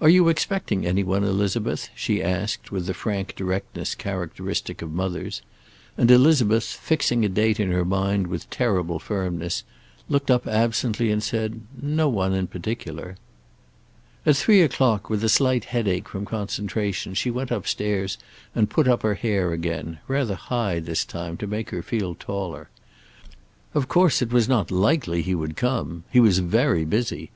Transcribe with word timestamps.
"Are 0.00 0.08
you 0.08 0.28
expecting 0.28 0.86
any 0.86 1.02
one, 1.02 1.24
Elizabeth?" 1.24 1.88
she 1.96 2.22
asked, 2.22 2.70
with 2.70 2.86
the 2.86 2.94
frank 2.94 3.34
directness 3.34 3.96
characteristic 3.96 4.82
of 4.82 4.92
mothers, 4.92 5.42
and 5.96 6.08
Elizabeth, 6.12 6.62
fixing 6.62 7.24
a 7.24 7.28
date 7.28 7.58
in 7.58 7.72
her 7.72 7.84
mind 7.84 8.28
with 8.28 8.48
terrible 8.50 9.00
firmness, 9.00 9.64
looked 10.08 10.30
up 10.30 10.46
absently 10.46 11.10
and 11.10 11.24
said: 11.24 11.60
"No 11.82 12.08
one 12.08 12.34
in 12.34 12.46
particular." 12.46 13.16
At 14.24 14.36
three 14.36 14.62
o'clock, 14.62 15.10
with 15.10 15.24
a 15.24 15.28
slight 15.28 15.64
headache 15.64 16.08
from 16.08 16.24
concentration, 16.24 17.14
she 17.14 17.28
went 17.32 17.50
upstairs 17.50 18.16
and 18.54 18.70
put 18.70 18.86
up 18.86 19.02
her 19.02 19.14
hair 19.14 19.50
again; 19.52 19.98
rather 20.06 20.36
high 20.36 20.78
this 20.78 21.04
time 21.04 21.36
to 21.36 21.48
make 21.48 21.70
her 21.70 21.82
feel 21.82 22.14
taller. 22.14 22.68
Of 23.74 23.88
course, 23.88 24.22
it 24.22 24.32
was 24.32 24.48
not 24.48 24.70
likely 24.70 25.20
he 25.22 25.34
would 25.34 25.56
come. 25.56 26.04
He 26.12 26.20
was 26.20 26.38
very 26.38 26.84
busy. 26.84 27.32